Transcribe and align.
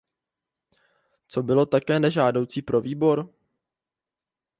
Co 1.27 1.43
bylo 1.43 1.65
tak 1.65 1.83
nežádoucí 1.89 2.61
pro 2.61 2.81
výbor? 2.81 3.29